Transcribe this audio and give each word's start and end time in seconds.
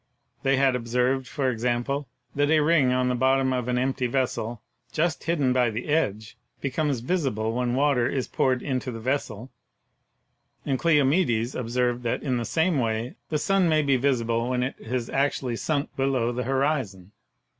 They 0.41 0.57
had 0.57 0.75
observed, 0.75 1.27
for 1.27 1.51
example, 1.51 2.07
that 2.33 2.49
a 2.49 2.61
ring 2.61 2.91
on 2.91 3.07
the 3.07 3.13
bot 3.13 3.37
tom 3.37 3.53
of 3.53 3.67
an 3.67 3.77
empty 3.77 4.07
vessel, 4.07 4.59
just 4.91 5.25
hidden 5.25 5.53
by 5.53 5.69
the 5.69 5.89
edge, 5.89 6.37
becomes 6.59 7.01
visible 7.01 7.53
when 7.53 7.75
water 7.75 8.09
is 8.09 8.27
poured 8.27 8.63
into 8.63 8.91
the 8.91 8.99
vessel, 8.99 9.51
and 10.65 10.79
Cleo 10.79 11.03
mides 11.05 11.53
observed 11.53 12.01
that 12.01 12.23
in 12.23 12.37
the 12.37 12.45
same 12.45 12.79
way 12.79 13.13
the 13.29 13.37
sun 13.37 13.69
may 13.69 13.83
be 13.83 13.95
visible 13.95 14.49
when 14.49 14.63
it 14.63 14.81
has 14.83 15.07
actually 15.07 15.55
sunk 15.57 15.95
below 15.95 16.31
the 16.31 16.45
horizon. 16.45 17.11